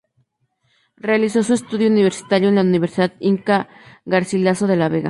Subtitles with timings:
[0.97, 3.69] Realizó sus estudio universitario en la Universidad Inca
[4.03, 4.99] Garcilaso de la Vega.